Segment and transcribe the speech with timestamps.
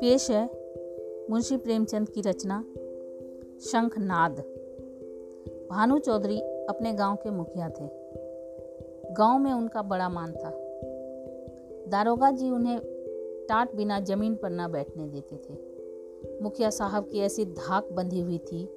[0.00, 0.50] पेश है
[1.30, 2.64] मुंशी प्रेमचंद की रचना
[3.60, 4.40] शंखनाद।
[5.70, 7.88] भानु चौधरी अपने गाँव के मुखिया थे।
[9.14, 10.50] गाँव में उनका बड़ा मान था।
[11.88, 12.80] दारोगा जी उन्हें
[13.48, 15.58] टाट बिना ज़मीन पर न बैठने देते थे।
[16.42, 18.68] मुखिया साहब की ऐसी धाक बंधी हुई थी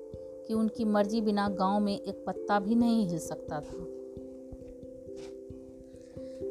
[0.48, 3.88] कि उनकी मर्ज़ी बिना गाँव में एक पत्ता भी नहीं हिल सकता था।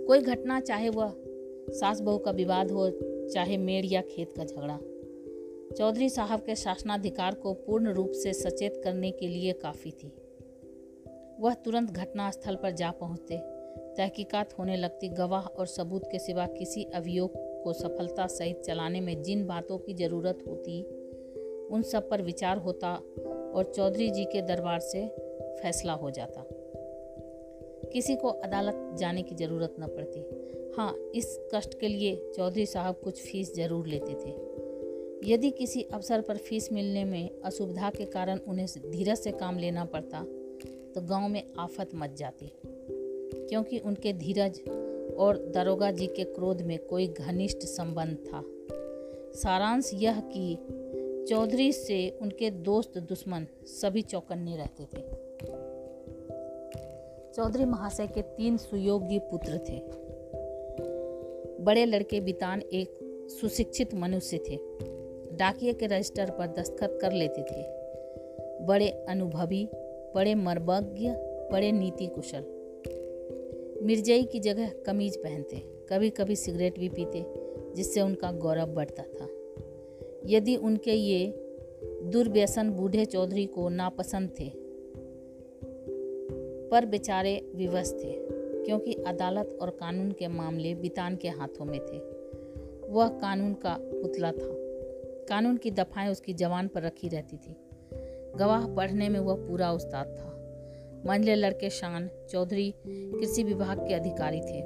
[0.07, 1.15] कोई घटना, चाहे वह
[1.71, 2.91] सास बहू का विवाद हो,
[3.35, 4.79] चाहे मेड़ या खेत का झगड़ा।
[5.77, 10.13] चौधरी साहब के शासनाधिकार को पूर्ण रूप से सचेत करने के लिए काफ़ी थी।
[11.41, 13.37] वह तुरंत घटनास्थल पर जा पहुँचते।
[13.97, 19.23] तहकीकात होने लगती। गवाह और सबूत के सिवा किसी अभियोग को सफलता सहित चलाने में
[19.23, 20.83] जिन बातों की ज़रूरत होती,
[21.69, 22.95] उन सब पर विचार होता
[23.55, 25.07] और चौधरी जी के दरबार से
[25.63, 26.45] फैसला हो जाता।
[27.93, 30.21] किसी को अदालत जाने की ज़रूरत न पड़ती।
[30.77, 36.21] हाँ इस कष्ट के लिए चौधरी साहब कुछ फ़ीस ज़रूर लेते थे। यदि किसी अवसर
[36.21, 40.23] पर फ़ीस मिलने में असुविधा के कारण उन्हें धीरज से काम लेना पड़ता
[40.95, 44.61] तो गाँव में आफत मच जाती। क्योंकि उनके धीरज
[45.19, 48.43] और दरोगा जी के क्रोध में कोई घनिष्ठ संबंध था।
[49.41, 50.57] सारांश यह कि
[51.29, 55.24] चौधरी से उनके दोस्त दुश्मन सभी चौकन्ने रहते थे।
[57.37, 59.83] चौधरी महाशय के तीन सुयोग्य पुत्र थे।
[61.65, 62.99] बड़े लड़के बितान एक
[63.31, 64.57] सुशिक्षित मनुष्य थे।
[65.37, 67.67] डाकिए के रजिस्टर पर दस्तखत कर लेते थे।
[68.65, 69.69] बड़े अनुभवी,
[70.15, 71.09] बड़े मर्मज्ञ,
[71.53, 72.45] बड़े नीति कुशल।
[73.83, 75.57] मिर्जई की जगह कमीज पहनते
[75.89, 77.25] कभी कभी सिगरेट भी पीते,
[77.75, 79.29] जिससे उनका गौरव बढ़ता था।
[80.27, 81.27] यदि उनके ये
[82.03, 84.64] दुर्व्यसन बूढ़े चौधरी को नापसंद थे
[86.71, 88.13] पर बेचारे विवश थे,
[88.65, 91.99] क्योंकि अदालत और कानून के मामले बितान के हाथों में थे।
[92.93, 94.65] वह कानून का पुतला था।
[95.29, 97.57] कानून की दफाएँ उसकी जवान पर रखी रहती थी।
[98.37, 100.31] गवाह पढ़ने में वह पूरा उस्ताद था।
[101.07, 104.63] मंझले लड़के शान चौधरी कृषि विभाग के अधिकारी थे।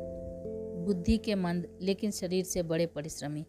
[0.84, 3.46] बुद्धि के मंद, लेकिन शरीर से बड़े परिश्रमी।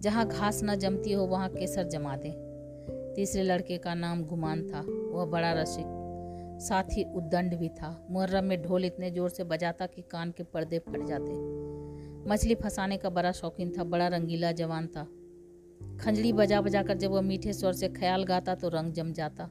[0.00, 2.56] जहाँ घास न जमती हो, वहाँ केसर जमा दे।
[3.14, 4.80] तीसरे लड़के का नाम गुमान था।
[5.18, 5.85] वह बड़ा रसिक
[6.58, 10.42] साथ ही उद्दंड भी था। मुहर्रम में ढोल इतने ज़ोर से बजाता कि कान के
[10.42, 11.32] पर्दे फट जाते।
[12.30, 15.04] मछली फंसाने का बड़ा शौकीन था, बड़ा रंगीला जवान था।
[16.00, 19.48] खंजड़ी बजा बजा कर जब वह मीठे स्वर से ख्याल गाता तो रंग जम जाता।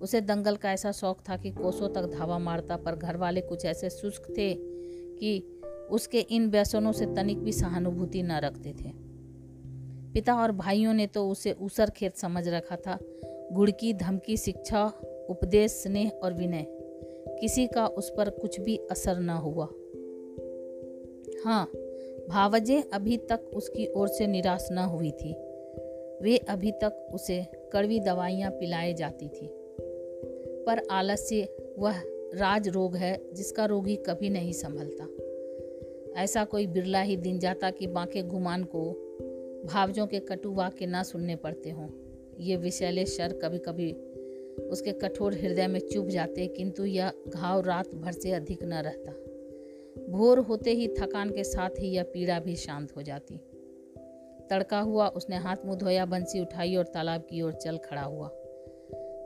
[0.00, 3.64] उसे दंगल का ऐसा शौक था कि कोसों तक धावा मारता, पर घर वाले कुछ
[3.64, 5.38] ऐसे शुष्क थे कि
[5.90, 8.92] उसके इन व्यसनों से तनिक भी सहानुभूति न रखते थे।
[10.12, 12.98] पिता और भाइयों ने तो उसे ऊसर खेत समझ रखा था।
[13.52, 14.84] गुड़की धमकी शिक्षा
[15.30, 16.66] उपदेश, स्नेह और विनय।
[17.40, 19.68] किसी का उस पर कुछ भी असर न हुआ।
[21.44, 21.70] हाँ
[22.28, 25.32] भावजे अभी तक उसकी ओर से निराश न हुई थी।
[26.22, 29.50] वे अभी तक उसे कड़वी दवाइयाँ पिलाई जाती थी।
[30.66, 31.48] पर आलस्य
[31.78, 32.00] वह
[32.34, 35.08] राज रोग है जिसका रोगी कभी नहीं संभलता।
[36.22, 38.92] ऐसा कोई बिरला ही दिन जाता कि बांके गुमान को
[39.64, 41.88] भावजों के कटु वाक्य न सुनने पड़ते हों।
[42.40, 43.96] ये विषैले शर कभी कभी
[44.60, 49.12] उसके कठोर हृदय में चुभ जाते, किंतु यह घाव रात भर से अधिक न रहता।
[50.12, 53.36] भोर होते ही थकान के साथ ही यह पीड़ा भी शांत हो जाती।
[54.50, 58.28] तड़का हुआ, उसने हाथ मुँह धोया, बंसी उठाई और तालाब की ओर चल खड़ा हुआ।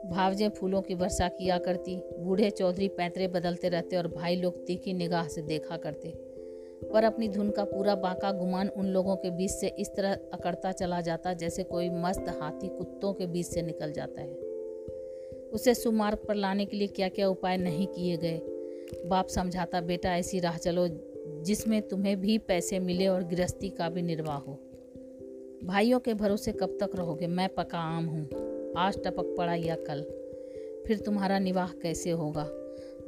[0.05, 4.93] भावजें फूलों की वर्षा किया करती, बूढ़े चौधरी पैतरे बदलते रहते और भाई लोग तीखी
[4.93, 6.09] निगाह से देखा करते।
[6.93, 10.71] पर अपनी धुन का पूरा बाका गुमान उन लोगों के बीच से इस तरह अकड़ता
[10.71, 14.44] चला जाता, जैसे कोई मस्त हाथी कुत्तों के बीच से निकल जाता है।
[15.55, 18.41] उसे सुमार्ग पर लाने के लिए क्या क्या उपाय नहीं किए गए?
[19.05, 20.87] बाप समझाता, बेटा ऐसी राह चलो,
[21.41, 24.59] जिसमें तुम्हें भी पैसे मिले और गृहस्थी का भी निर्वाह हो।
[25.63, 27.27] भाइयों के भरोसे कब तक रहोगे?
[27.27, 28.29] मैं पका आम हूँ।
[28.77, 30.01] आज टपक पड़ा या कल?
[30.87, 32.49] फिर तुम्हारा निवाह कैसे होगा?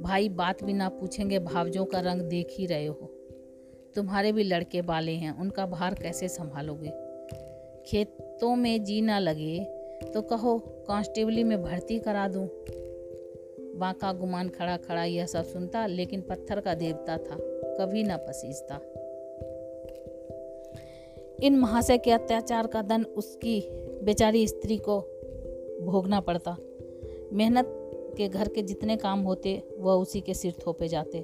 [0.01, 3.13] भाई, बात भी ना पूछेंगे, भावजों का रंग देख ही रहे हो।
[3.95, 6.89] तुम्हारे भी लड़के बाले हैं, उनका भार कैसे संभालोगे?
[7.85, 12.47] खेतों में जी ना लगे तो कहो, कांस्टेबली में भर्ती करा दूँ।
[13.75, 17.37] बांका गुमान खड़ा खड़ा यह सब सुनता, लेकिन पत्थर का देवता था,
[17.77, 18.79] कभी ना पसीजता।
[21.43, 23.69] इन महाशय के अत्याचार का दंड उसकी
[24.03, 24.99] बेचारी स्त्री को
[25.81, 26.57] भोगना पड़ता।
[27.33, 27.65] मेहनत
[28.17, 31.19] के घर के जितने काम होते, वह उसी के सिर थोपे जाते।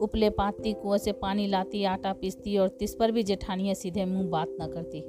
[0.00, 4.28] उपले पाती, कुएँ से पानी लाती, आटा पीसती और तिस पर भी जेठानियाँ सीधे मुँह
[4.28, 5.04] बात न करती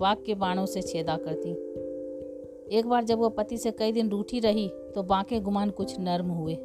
[0.00, 1.78] वाक के बाणों से छेदा करती।
[2.72, 6.28] एक बार जब वह पति से कई दिन रूठी रही तो बांके गुमान कुछ नर्म
[6.28, 6.58] हुए।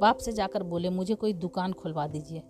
[0.00, 2.42] बाप से जाकर बोले, मुझे कोई दुकान खुलवा दीजिए।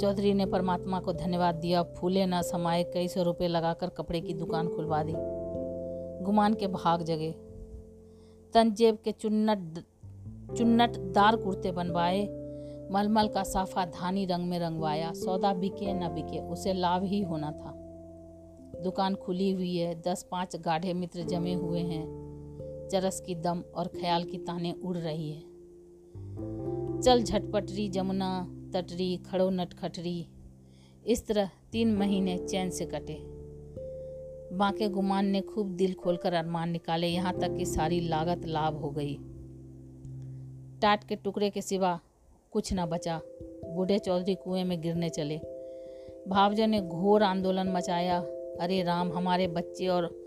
[0.00, 4.34] चौधरी ने परमात्मा को धन्यवाद दिया, फूले न समाये, कई सौ रुपये लगाकर कपड़े की
[4.34, 5.12] दुकान खुलवा दी।
[6.24, 7.32] गुमान के भाग जगे।
[8.54, 9.84] तंजेब के चुन्नट
[10.58, 12.22] चुन्नट दार कुर्ते बनवाए,
[12.90, 17.50] मलमल का साफा धानी रंग में रंगवाया, सौदा बिके न बिके, उसे लाभ ही होना
[17.50, 17.75] था।
[18.82, 22.26] दुकान खुली हुई है, दस पाँच गाढ़े मित्र जमे हुए हैं।
[22.92, 25.40] चरस की दम और ख्याल की ताने उड़ रही है।
[27.02, 30.28] चल झटपटरी, जमुना, तटरी, खड़ो नटखटरी।
[31.06, 33.18] इस तरह तीन महीने चैन से कटे।
[34.56, 38.90] बांके गुमान ने खूब दिल खोलकर अरमान निकाले, यहाँ तक कि सारी लागत लाभ हो
[38.90, 39.14] गई।
[40.80, 42.00] टाट के टुकड़े के सिवा
[42.50, 45.40] कुछ न बचा। बूढ़े चौधरी कुएँ में गिरने चले।
[46.28, 48.26] भावजा ने घोर आंदोलन मचाया।
[48.60, 50.26] अरे राम, हमारे बच्चे और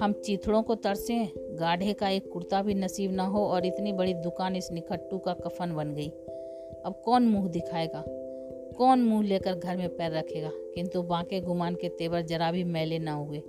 [0.00, 4.14] हम चीथड़ों को तरसें। गाढ़े का एक कुर्ता भी नसीब ना हो और इतनी बड़ी
[4.14, 6.08] दुकान इस निखट्टू का कफन बन गई।
[6.86, 8.04] अब कौन मुँह दिखाएगा?
[8.78, 10.50] कौन मुँह लेकर घर में पैर रखेगा?
[10.54, 13.42] किंतु बांके गुमान के तेवर जरा भी मैले ना हुए।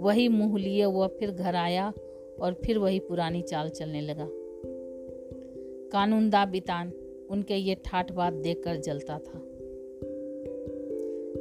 [0.00, 1.92] वही मुँह लिए वह फिर घर आया
[2.40, 4.28] और फिर वही पुरानी चाल चलने लगा।
[5.92, 6.92] कानूनदा बितान
[7.30, 9.49] उनके ये ठाठ बात देखकर जलता था।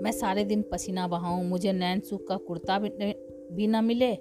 [0.01, 4.13] मैं सारे दिन पसीना बहाऊं, मुझे नैन सुख का कुर्ता भी न मिले।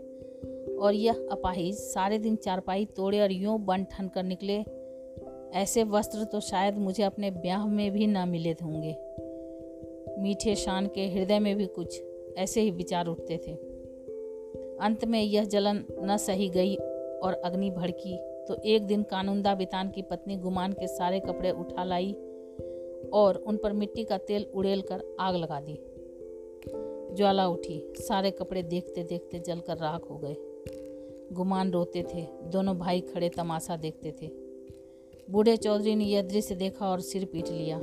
[0.78, 4.64] और यह अपाहिज सारे दिन चारपाई तोड़े और यूँ बन ठन कर निकले।
[5.58, 8.96] ऐसे वस्त्र तो शायद मुझे अपने ब्याह में भी ना मिले होंगे।
[10.22, 12.02] मीठे शान के हृदय में भी कुछ
[12.38, 13.52] ऐसे ही विचार उठते थे।
[14.80, 16.74] अंत में यह जलन न सही गई
[17.22, 18.16] और अग्नि भड़की
[18.48, 22.16] तो एक दिन कानूनदा बितान की पत्नी गुमान के सारे कपड़े उठा लाई
[23.12, 25.78] और उन पर मिट्टी का तेल उड़ेल कर आग लगा दी।
[27.16, 30.36] ज्वाला उठी, सारे कपड़े देखते देखते जलकर राख हो गए।
[31.32, 34.30] गुमान रोते थे, दोनों भाई खड़े तमाशा देखते थे।
[35.30, 37.82] बूढ़े चौधरी ने यह दृश्य देखा और सिर पीट लिया।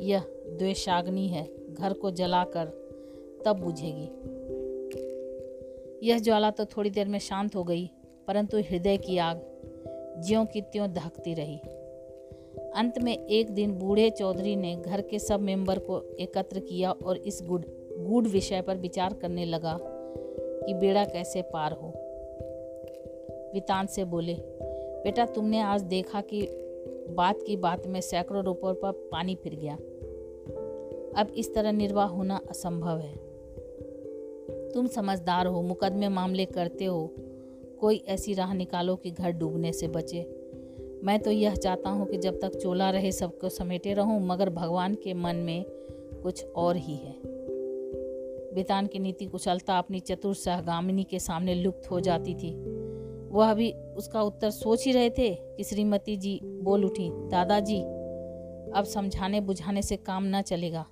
[0.00, 0.20] यह
[0.58, 2.66] द्वेषाग्नि है, घर को जलाकर
[3.44, 4.08] तब बुझेगी।
[6.08, 7.90] यह ज्वाला तो थोड़ी देर में शांत हो गई,
[8.26, 9.40] परंतु हृदय की आग
[10.26, 11.60] ज्यों की त्यों दहकती रही।
[12.76, 17.16] अंत में एक दिन बूढ़े चौधरी ने घर के सब मेंबर को एकत्र किया और
[17.16, 17.64] इस गुड,
[17.98, 19.78] गूढ़ विषय पर विचार करने लगा
[20.66, 21.92] कि बेड़ा कैसे पार हो।
[23.54, 24.34] वितान से बोले,
[25.04, 26.42] बेटा, तुमने आज देखा कि
[27.10, 29.74] बात की बात में सैकड़ों रुपयों पर पानी फिर गया।
[31.16, 33.16] अब इस तरह निर्वाह होना असंभव है।
[34.70, 37.10] तुम समझदार हो, मुकदमे मामले करते हो।
[37.80, 40.41] कोई ऐसी राह निकालो कि घर डूबने से बचे।
[41.04, 44.94] मैं तो यह चाहता हूँ कि जब तक चोला रहे सबको समेटे रहूँ, मगर भगवान
[44.94, 45.64] के मन में
[46.22, 47.16] कुछ और ही है।
[48.54, 52.54] बितान की नीति कुशलता अपनी चतुर सहगामिनी के सामने लुप्त हो जाती थी।
[53.30, 57.80] वह अभी उसका उत्तर सोच ही रहे थे कि श्रीमती जी बोल उठी, दादाजी,
[58.72, 60.86] अब समझाने बुझाने से काम ना चलेगा।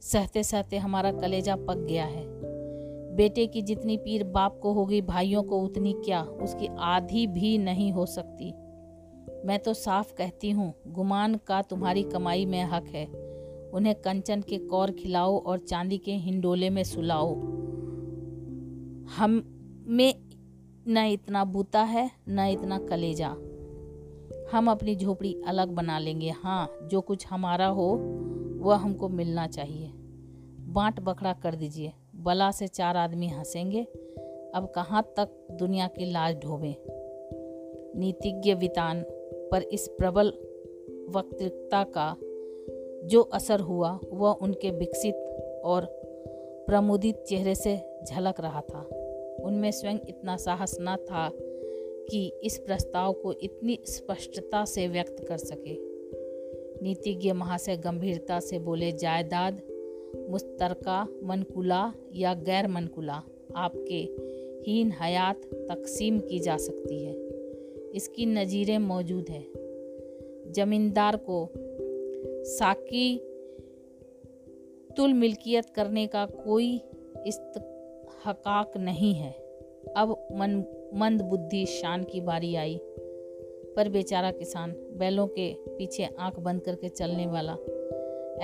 [0.00, 2.26] सहते सहते हमारा कलेजा पक गया है।
[3.16, 6.22] बेटे की जितनी पीर बाप को होगी, भाइयों को उतनी क्या?
[6.22, 8.54] उसकी आधी भी नहीं हो सकती।
[9.44, 13.06] मैं तो साफ़ कहती हूँ, गुमान का तुम्हारी कमाई में हक है।
[13.70, 17.34] उन्हें कंचन के कौर खिलाओ और चांदी के हिंडोले में सुलाओ।
[19.18, 19.42] हम
[19.86, 20.14] में
[20.88, 23.36] न इतना बूता है, न इतना कलेजा।
[24.52, 27.94] हम अपनी झोपड़ी अलग बना लेंगे। हाँ जो कुछ हमारा हो,
[28.58, 29.92] वह हमको मिलना चाहिए।
[30.60, 33.82] बांट बखड़ा कर दीजिए। बला से चार आदमी हंसेंगे।
[34.54, 36.76] अब कहाँ तक दुनिया की लाज ढोबे
[37.98, 39.04] नीतिज्ञ वितान
[39.52, 40.28] पर इस प्रबल
[41.08, 42.16] वक्तृता का
[43.04, 45.14] जो असर हुआ, वह उनके विकसित
[45.64, 45.84] और
[46.66, 48.82] प्रमुदित चेहरे से झलक रहा था।
[49.44, 51.30] उनमें स्वयं इतना साहस न था
[52.10, 55.78] कि इस प्रस्ताव को इतनी स्पष्टता से व्यक्त कर सके।
[56.82, 59.62] नीतिज्ञ महाशय गंभीरता से बोले, जायदाद,
[60.30, 63.22] मुस्तरका, मनकुला या गैर मनकुला,
[63.56, 64.26] आपके
[64.70, 67.25] हीन हयात तकसीम की जा सकती है।
[67.96, 71.48] इसकी नज़ीरें मौजूद हैं। जमींदार को
[72.44, 73.18] साकी
[74.96, 76.76] तुल मिल्कियत करने का कोई
[78.24, 79.32] हकाक नहीं है।
[79.96, 82.80] अब मन, मंद बुद्धि शान की बारी आई,
[83.76, 87.56] पर बेचारा किसान बैलों के पीछे आँख बंद करके चलने वाला,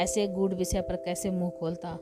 [0.03, 1.99] ऐसे गूढ़ विषय पर कैसे मुँह खोलता?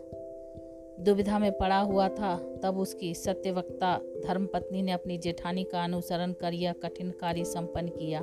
[1.01, 6.55] दुविधा में पड़ा हुआ था, तब उसकी सत्यवक्ता धर्मपत्नी ने अपनी जेठानी का अनुसरण कर
[6.55, 8.23] यह कठिन कार्य संपन्न किया।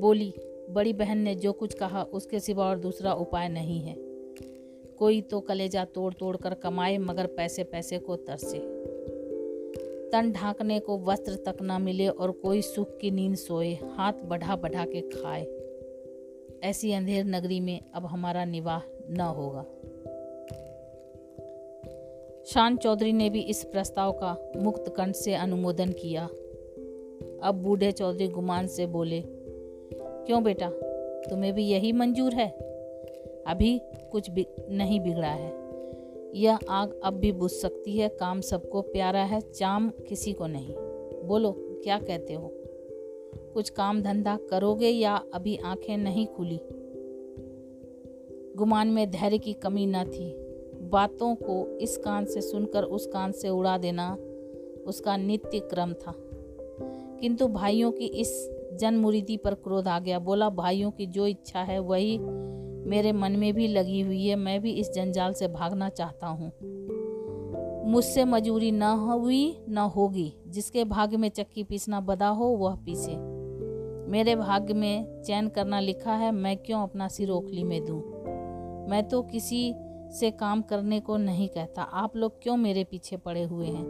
[0.00, 0.34] बोली,
[0.70, 3.94] बड़ी बहन ने जो कुछ कहा, उसके सिवा और दूसरा उपाय नहीं है।
[4.98, 8.58] कोई तो कलेजा तोड़ तोड़ कर कमाए, मगर पैसे पैसे को तरसे।
[10.12, 14.56] तन ढांकने को वस्त्र तक न मिले और कोई सुख की नींद सोए, हाथ बढ़ा
[14.56, 15.46] बढ़ा के खाए।
[16.62, 18.80] ऐसी अंधेर नगरी में अब हमारा निवाह
[19.10, 19.64] न होगा।
[22.54, 26.24] शान चौधरी ने भी इस प्रस्ताव का मुक्त कंठ से अनुमोदन किया।
[27.42, 29.22] अब बूढ़े चौधरी गुमान से बोले,
[29.96, 30.70] क्यों बेटा,
[31.30, 32.48] तुम्हें भी यही मंजूर है?
[33.46, 33.80] अभी
[34.12, 35.52] कुछ भी नहीं बिगड़ा है।
[36.34, 40.74] यह आग अब भी बुझ सकती है। काम सबको प्यारा है, चाम किसी को नहीं।
[41.24, 42.50] बोलो, क्या कहते हो?
[43.54, 46.60] कुछ काम धंधा करोगे या अभी आँखें नहीं खुली?
[48.56, 50.47] गुमान में धैर्य की कमी न थी।
[50.90, 54.16] बातों को इस कान से सुनकर उस कान से उड़ा देना
[54.86, 56.14] उसका नित्य क्रम था।
[57.20, 61.60] किंतु भाइयों की इस जन मुरीदी पर क्रोध आ गया। बोला, भाइयों की जो इच्छा
[61.60, 62.18] है वही
[62.88, 66.52] मेरे मन में भी लगी हुई है। मैं भी इस जंजाल से भागना चाहता हूँ।
[67.86, 73.16] मुझसे मजूरी न हुई, न होगी। जिसके भाग्य में चक्की पीसना बदा हो, वह पीसे।
[74.10, 78.00] मेरे भाग्य में चैन करना लिखा है, मैं क्यों अपना सिर ओखली में दूँ?
[78.90, 79.74] मैं तो किसी
[80.10, 83.86] से काम करने को नहीं कहता। आप लोग क्यों मेरे पीछे पड़े हुए हैं?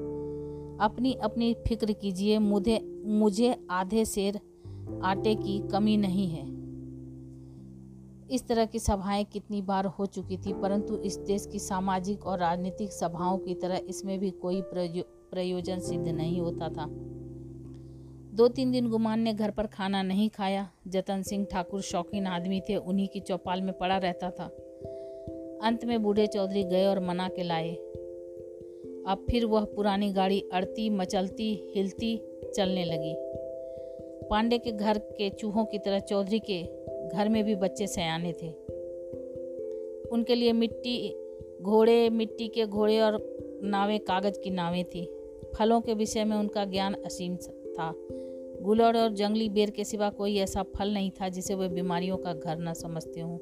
[0.81, 4.41] अपनी अपनी फ़िक्र कीजिए, मुझे मुझे आधे शेर
[5.05, 6.47] आटे की कमी नहीं है।
[8.31, 12.39] इस तरह की सभाएँ कितनी बार हो चुकी थी, परंतु इस देश की सामाजिक और
[12.39, 16.87] राजनीतिक सभाओं की तरह इसमें भी कोई प्रयोजन सिद्ध नहीं होता था।
[18.35, 22.61] दो तीन दिन गुमान ने घर पर खाना नहीं खाया। जतन सिंह ठाकुर शौकीन आदमी
[22.61, 24.51] थे, उन्हीं की चौपाल में पड़ा रहता था।
[25.63, 27.75] अंत में बूढ़े चौधरी गए और मना के लाए।
[29.07, 32.21] अब फिर वह पुरानी गाड़ी अड़ती, मचलती, हिलती,
[32.57, 33.15] चलने लगी।
[34.31, 36.63] पांडे के घर के चूहों की तरह चौधरी के
[37.09, 38.49] घर में भी बच्चे सयाने थे।
[40.09, 41.17] उनके लिए मिट्टी,
[41.63, 45.11] घोड़े, मिट्टी के घोड़े और नावें कागज़ की नावें थी।
[45.59, 47.95] फलों के विषय में उनका ज्ञान असीम था।
[48.63, 52.33] गुलड़ और जंगली बेर के सिवा कोई ऐसा फल नहीं था जिसे वे बीमारियों का
[52.33, 53.39] घर न समझते हों।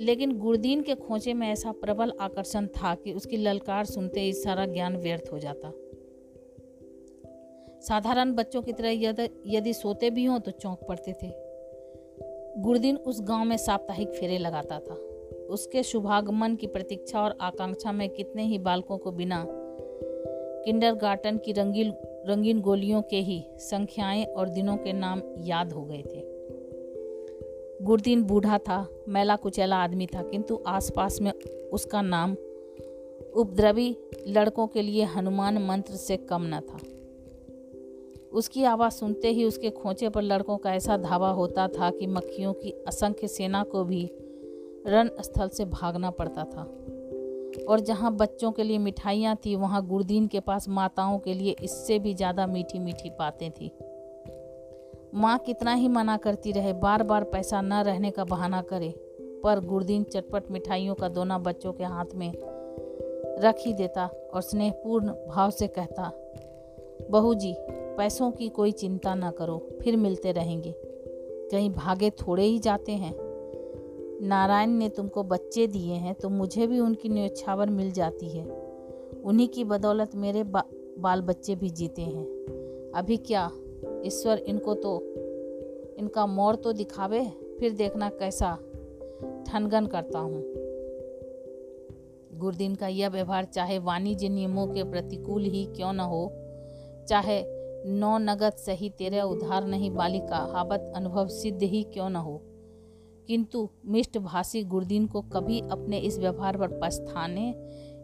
[0.00, 4.66] लेकिन गुरदीन के खोचे में ऐसा प्रबल आकर्षण था कि उसकी ललकार सुनते ही सारा
[4.66, 5.72] ज्ञान व्यर्थ हो जाता।
[7.80, 8.90] साधारण बच्चों की तरह
[9.46, 11.32] यदि सोते भी हों तो चौंक पड़ते थे।
[12.62, 14.94] गुरदीन उस गाँव में साप्ताहिक फेरे लगाता था।
[15.46, 19.46] उसके शुभागमन की प्रतीक्षा और आकांक्षा में कितने ही बालकों को बिना
[20.64, 21.92] किंडरगार्टन की रंगीन
[22.26, 26.35] रंगीन गोलियों के ही संख्याएँ और दिनों के नाम याद हो गए थे।
[27.86, 31.32] गुरदीन बूढ़ा था, मैला कुचैला आदमी था, किंतु आसपास में
[31.72, 32.32] उसका नाम
[33.36, 33.96] उपद्रवी
[34.28, 36.78] लड़कों के लिए हनुमान मंत्र से कम न था।
[38.32, 42.52] उसकी आवाज़ सुनते ही उसके खोचे पर लड़कों का ऐसा धावा होता था कि मक्खियों
[42.52, 44.04] की असंख्य सेना को भी
[44.86, 46.62] रण स्थल से भागना पड़ता था।
[47.68, 51.98] और जहाँ बच्चों के लिए मिठाइयाँ थी, वहाँ गुरदीन के पास माताओं के लिए इससे
[51.98, 53.70] भी ज़्यादा मीठी मीठी बातें थी।
[55.14, 58.94] माँ कितना ही मना करती रहे बार बार पैसा न रहने का बहाना करे
[59.44, 62.32] पर गुरदीन चटपट मिठाइयों का दोना बच्चों के हाथ में
[63.38, 66.12] रख ही देता और स्नेहपूर्ण भाव से कहता
[67.10, 67.54] बहू जी
[67.96, 70.74] पैसों की कोई चिंता ना करो फिर मिलते रहेंगे।
[71.50, 73.14] कहीं भागे थोड़े ही जाते हैं।
[74.22, 78.44] नारायण ने तुमको बच्चे दिए हैं तो मुझे भी उनकी न्योछावर मिल जाती है।
[79.24, 80.64] उन्हीं की बदौलत मेरे बा,
[80.98, 82.24] बाल बच्चे भी जीते हैं।
[82.94, 83.50] अभी क्या
[84.04, 84.98] ईश्वर इनको तो
[85.98, 88.54] इनका मोर तो दिखावे, फिर देखना कैसा
[89.48, 90.42] ठनगन करता हूँ।
[92.38, 96.32] गुरदीन का यह व्यवहार चाहे वाणिज्य नियमों के प्रतिकूल ही क्यों न हो,
[97.08, 97.42] चाहे
[97.90, 102.42] नौ नगद सही तेरे उधार नहीं बालिका, हाबत अनुभव सिद्ध ही क्यों न हो।
[103.28, 107.54] किंतु मिष्ट भाषी गुरदीन को कभी अपने इस व्यवहार पर पछताने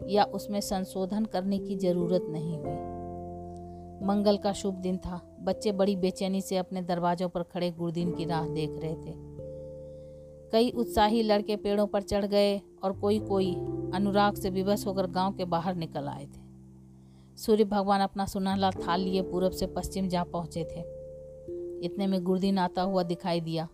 [0.07, 2.92] या उसमें संशोधन करने की ज़रूरत नहीं हुई।
[4.03, 8.25] मंगल का शुभ दिन था। बच्चे बड़ी बेचैनी से अपने दरवाजों पर खड़े गुरदीन की
[8.25, 9.33] राह देख रहे थे।
[10.51, 13.55] कई उत्साही लड़के पेड़ों पर चढ़ गए और कोई कोई
[13.93, 16.43] अनुराग से विवश होकर गाँव के बाहर निकल आए थे।
[17.37, 20.79] सूर्य भगवान अपना सुनहला थाल लिए पूरब से पश्चिम जा पहुँचे थे।
[21.85, 23.69] इतने में गुरदीन आता हुआ दिखाई दिया।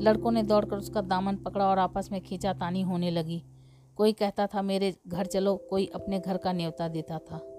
[0.00, 3.44] लड़कों ने दौड़कर उसका दामन पकड़ा और आपस में खींचा तानी होने लगी।
[3.96, 7.49] कोई कहता था, मेरे घर चलो। कोई अपने घर का न्योता देता था।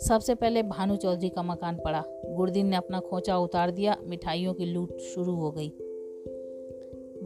[0.00, 4.64] सबसे पहले भानु चौधरी का मकान पड़ा। गुरदीन ने अपना खोचा उतार दिया। मिठाइयों की
[4.64, 5.72] लूट शुरू हो गई।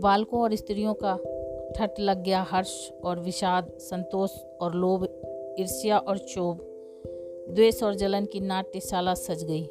[0.00, 1.16] बालकों और स्त्रियों का
[1.76, 5.04] ठट लग गया हर्ष और विषाद, संतोष और लोभ,
[5.60, 6.58] ईर्ष्या और क्षोभ।
[7.54, 9.70] द्वेष और जलन की नाट्यशाला सज गई।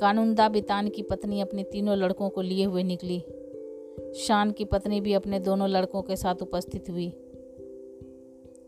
[0.00, 3.24] कानूनदा बितान की पत्नी अपने तीनों लड़कों को लिए हुए निकली।
[4.14, 7.12] शान की पत्नी भी अपने दोनों लड़कों के साथ उपस्थित हुई।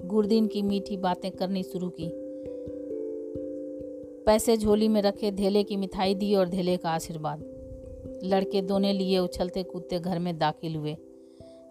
[0.04, 2.27] गुरदीन की मीठी बातें करनी शुरू की।
[4.28, 7.44] पैसे झोली में रखे, धेले की मिठाई दी और धेले का आशीर्वाद।
[8.24, 10.96] लड़के दोने लिए उछलते कूदते घर में दाखिल हुए।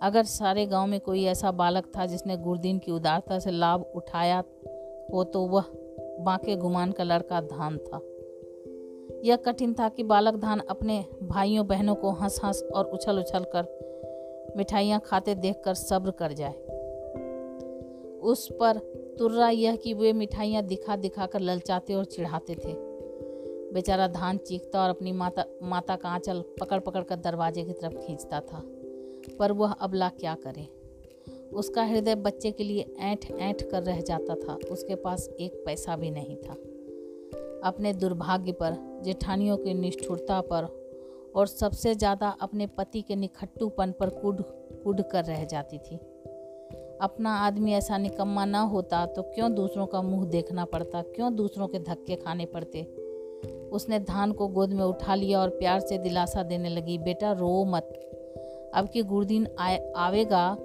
[0.01, 4.43] अगर सारे गाँव में कोई ऐसा बालक था जिसने गुरदीन की उदारता से लाभ उठाया
[5.13, 5.63] हो तो वह
[6.19, 8.01] बांके गुमान का लड़का धान था।
[9.25, 13.45] यह कठिन था कि बालक धान अपने भाइयों बहनों को हंस हंस और उछल उछल
[13.55, 16.53] कर मिठाइयाँ खाते देखकर सब्र कर जाए।
[18.19, 18.77] उस पर
[19.19, 22.73] तुर्रा यह कि वे मिठाइयाँ दिखा दिखा कर ललचाते और चिढ़ाते थे।
[23.73, 27.97] बेचारा धान चीखता और अपनी माता माता का आंचल पकड़ पकड़ कर दरवाजे की तरफ़
[27.97, 28.61] खींचता था।
[29.39, 30.67] पर वह अबला क्या करे?
[31.53, 35.95] उसका हृदय बच्चे के लिए ऐंठ ऐंठ कर रह जाता था। उसके पास एक पैसा
[35.95, 36.53] भी नहीं था।
[37.63, 40.65] अपने दुर्भाग्य पर, जेठानियों की निष्ठुरता पर
[41.35, 44.41] और सबसे ज़्यादा अपने पति के निखट्टूपन पर कुड
[44.83, 45.99] कुड कर रह जाती थी।
[47.01, 51.01] अपना आदमी ऐसा निकम्मा ना होता तो क्यों दूसरों का मुँह देखना पड़ता?
[51.15, 52.81] क्यों दूसरों के धक्के खाने पड़ते?
[53.71, 57.65] उसने धान को गोद में उठा लिया और प्यार से दिलासा देने लगी, बेटा, रो
[57.65, 57.93] मत।
[58.73, 59.47] अब कि गुरदीन
[59.95, 60.55] आवेगा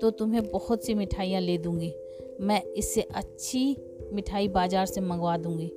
[0.00, 1.92] तो तुम्हें बहुत सी मिठाइयाँ ले दूँगी।
[2.40, 3.76] मैं इससे अच्छी
[4.12, 5.68] मिठाई बाज़ार से मंगवा दूँगी।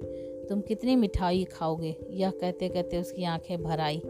[0.50, 1.96] तुम कितनी मिठाई खाओगे?
[2.10, 4.01] यह कहते कहते उसकी आँखें भर आई।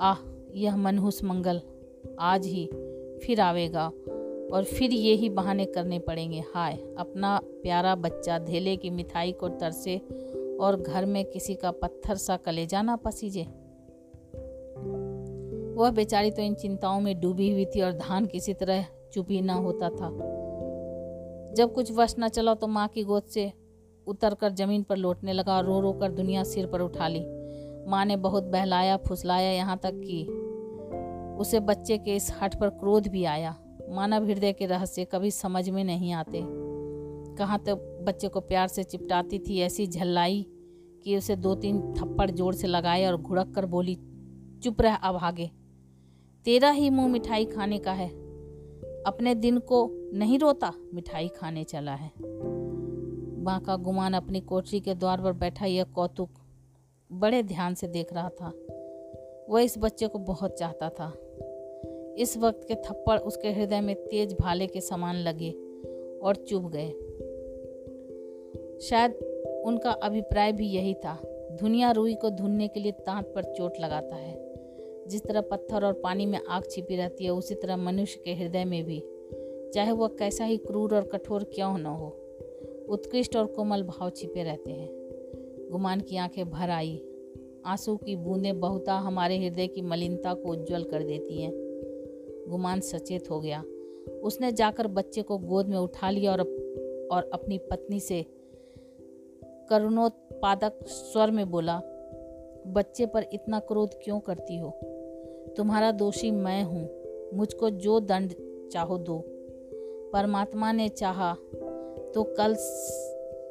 [0.00, 0.16] आह,
[0.54, 1.60] यह मनहूस मंगल।
[2.20, 2.66] आज ही
[3.22, 3.90] फिर आवेगा।
[4.52, 9.48] और फिर ये ही बहाने करने पड़ेंगे। हाय, अपना प्यारा बच्चा धेले की मिठाई को
[9.48, 9.96] तरसे
[10.60, 13.42] और घर में किसी का पत्थर सा कलेजा ना पसीजे।
[15.74, 19.54] वह बेचारी तो इन चिंताओं में डूबी हुई थी और धान किसी तरह चुप ना
[19.54, 20.10] होता था।
[21.54, 23.52] जब कुछ वश न चला तो माँ की गोद से
[24.06, 27.20] उतर कर ज़मीन पर लौटने लगा रो रो कर दुनिया सिर पर उठा ली।
[27.88, 30.24] माँ ने बहुत बहलाया, फुसलाया यहाँ तक कि
[31.40, 33.56] उसे बच्चे के इस हट पर क्रोध भी आया।
[33.88, 36.42] मानव हृदय के रहस्य कभी समझ में नहीं आते।
[37.36, 40.46] कहाँ तक तो बच्चे को प्यार से चिपटाती थी ऐसी झल्लाई
[41.04, 43.94] कि उसे दो तीन थप्पड़ ज़ोर से लगाए और घुड़क कर बोली,
[44.62, 45.50] चुप रह अभागे
[46.44, 48.08] तेरा ही मुँह मिठाई खाने का है।
[49.06, 52.10] अपने दिन को नहीं रोता, मिठाई खाने चला है।
[53.44, 56.30] बांका गुमान अपनी कोठरी के द्वार पर बैठा यह कौतुक
[57.12, 58.52] बड़े ध्यान से देख रहा था।
[59.50, 61.12] वह इस बच्चे को बहुत चाहता था।
[62.18, 65.50] इस वक्त के थप्पड़ उसके हृदय में तेज भाले के समान लगे
[66.22, 66.90] और चुभ गए।
[68.80, 69.12] शायद
[69.66, 71.22] उनका अभिप्राय भी यही था।
[71.60, 74.54] दुनिया रुई को धुनने के लिए तांत पर चोट लगाता है।
[75.08, 78.64] जिस तरह पत्थर और पानी में आग छिपी रहती है, उसी तरह मनुष्य के हृदय
[78.64, 79.02] में भी।
[79.74, 82.06] चाहे वह कैसा ही क्रूर और कठोर क्यों न हो,
[82.88, 84.88] उत्कृष्ट और कोमल भाव छिपे रहते हैं।
[85.72, 87.04] गुमान की आँखें भर आई।
[87.64, 91.65] आँसू की बूंदें बहुता हमारे हृदय की मलिनता को उज्जवल कर देती हैं।
[92.48, 93.64] गुमान सचेत हो गया।
[94.22, 96.40] उसने जाकर बच्चे को गोद में उठा लिया और
[97.12, 98.24] और अपनी पत्नी से
[99.70, 101.80] करुणोत्पादक स्वर में बोला,
[102.66, 104.70] बच्चे पर इतना क्रोध क्यों करती हो?
[105.56, 106.88] तुम्हारा दोषी मैं हूँ।
[107.34, 108.32] मुझको जो दंड
[108.72, 109.22] चाहो दो।
[110.12, 111.34] परमात्मा ने चाहा
[112.14, 112.54] तो कल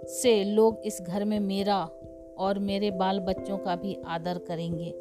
[0.07, 1.89] से लोग इस घर में मेरा
[2.37, 4.91] और मेरे बाल बच्चों का भी आदर करेंगे।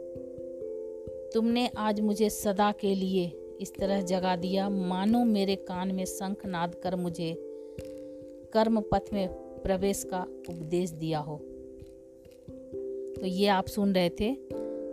[1.35, 6.47] तुमने आज मुझे सदा के लिए इस तरह जगा दिया, मानो मेरे कान में शंख
[6.47, 7.37] नाद कर मुझे
[8.53, 9.29] कर्म पथ में
[9.62, 11.37] प्रवेश का उपदेश दिया हो।
[13.21, 14.37] तो ये आप सुन रहे थे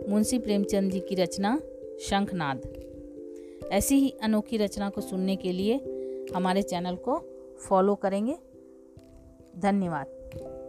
[0.08, 1.60] मुंशी प्रेमचंद जी की रचना
[2.00, 2.72] शंखनाद
[3.72, 5.74] ऐसी ही अनोखी रचना को सुनने के लिए
[6.34, 7.18] हमारे चैनल को
[7.68, 8.36] फॉलो करेंगे।
[9.58, 10.61] धन्यवाद।